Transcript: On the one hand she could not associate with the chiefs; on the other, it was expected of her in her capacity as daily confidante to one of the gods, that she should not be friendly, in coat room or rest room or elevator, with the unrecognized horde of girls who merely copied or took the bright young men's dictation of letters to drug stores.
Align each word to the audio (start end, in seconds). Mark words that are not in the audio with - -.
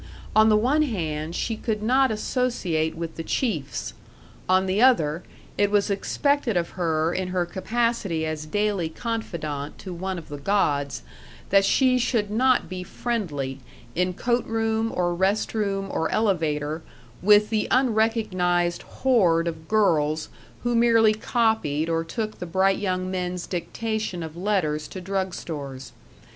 On 0.35 0.49
the 0.49 0.57
one 0.57 0.81
hand 0.81 1.35
she 1.35 1.55
could 1.55 1.83
not 1.83 2.09
associate 2.09 2.95
with 2.95 3.17
the 3.17 3.23
chiefs; 3.23 3.93
on 4.49 4.65
the 4.65 4.81
other, 4.81 5.21
it 5.59 5.69
was 5.69 5.91
expected 5.91 6.57
of 6.57 6.71
her 6.71 7.13
in 7.13 7.27
her 7.27 7.45
capacity 7.45 8.25
as 8.25 8.47
daily 8.47 8.89
confidante 8.89 9.77
to 9.77 9.93
one 9.93 10.17
of 10.17 10.27
the 10.27 10.39
gods, 10.39 11.03
that 11.51 11.63
she 11.65 11.99
should 11.99 12.31
not 12.31 12.67
be 12.67 12.81
friendly, 12.81 13.59
in 13.93 14.15
coat 14.15 14.47
room 14.47 14.91
or 14.95 15.13
rest 15.13 15.53
room 15.53 15.87
or 15.91 16.09
elevator, 16.11 16.81
with 17.21 17.51
the 17.51 17.67
unrecognized 17.69 18.81
horde 18.81 19.47
of 19.47 19.67
girls 19.67 20.29
who 20.63 20.73
merely 20.73 21.13
copied 21.13 21.89
or 21.89 22.03
took 22.03 22.39
the 22.39 22.47
bright 22.47 22.79
young 22.79 23.11
men's 23.11 23.45
dictation 23.45 24.23
of 24.23 24.35
letters 24.35 24.87
to 24.87 24.99
drug 24.99 25.31
stores. 25.35 25.91